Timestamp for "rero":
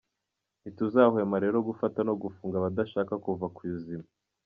1.43-1.57